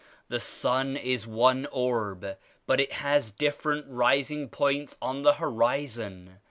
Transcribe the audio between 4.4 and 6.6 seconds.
points on the horizon.